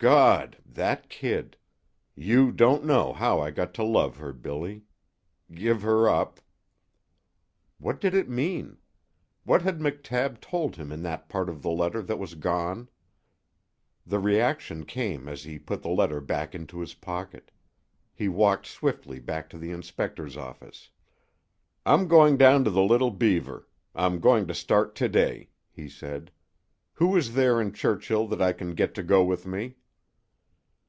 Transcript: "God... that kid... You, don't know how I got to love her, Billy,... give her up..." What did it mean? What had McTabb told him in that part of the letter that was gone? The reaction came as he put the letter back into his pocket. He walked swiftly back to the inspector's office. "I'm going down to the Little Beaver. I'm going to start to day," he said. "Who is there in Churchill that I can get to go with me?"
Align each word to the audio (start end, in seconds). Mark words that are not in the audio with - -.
"God... 0.00 0.58
that 0.64 1.08
kid... 1.08 1.56
You, 2.14 2.52
don't 2.52 2.84
know 2.84 3.12
how 3.12 3.40
I 3.40 3.50
got 3.50 3.74
to 3.74 3.82
love 3.82 4.18
her, 4.18 4.32
Billy,... 4.32 4.84
give 5.52 5.82
her 5.82 6.08
up..." 6.08 6.38
What 7.78 8.00
did 8.00 8.14
it 8.14 8.28
mean? 8.28 8.76
What 9.42 9.62
had 9.62 9.80
McTabb 9.80 10.40
told 10.40 10.76
him 10.76 10.92
in 10.92 11.02
that 11.02 11.28
part 11.28 11.48
of 11.48 11.62
the 11.62 11.70
letter 11.70 12.00
that 12.00 12.16
was 12.20 12.36
gone? 12.36 12.88
The 14.06 14.20
reaction 14.20 14.84
came 14.84 15.28
as 15.28 15.42
he 15.42 15.58
put 15.58 15.82
the 15.82 15.88
letter 15.90 16.20
back 16.20 16.54
into 16.54 16.78
his 16.78 16.94
pocket. 16.94 17.50
He 18.14 18.28
walked 18.28 18.66
swiftly 18.68 19.18
back 19.18 19.50
to 19.50 19.58
the 19.58 19.72
inspector's 19.72 20.36
office. 20.36 20.90
"I'm 21.84 22.06
going 22.06 22.36
down 22.36 22.62
to 22.62 22.70
the 22.70 22.84
Little 22.84 23.10
Beaver. 23.10 23.66
I'm 23.96 24.20
going 24.20 24.46
to 24.46 24.54
start 24.54 24.94
to 24.94 25.08
day," 25.08 25.48
he 25.72 25.88
said. 25.88 26.30
"Who 26.92 27.16
is 27.16 27.34
there 27.34 27.60
in 27.60 27.72
Churchill 27.72 28.28
that 28.28 28.40
I 28.40 28.52
can 28.52 28.76
get 28.76 28.94
to 28.94 29.02
go 29.02 29.24
with 29.24 29.44
me?" 29.44 29.74